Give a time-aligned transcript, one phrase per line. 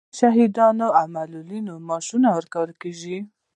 [0.09, 2.07] د شهیدانو او معلولینو معاش
[2.37, 3.17] ورکول کیږي؟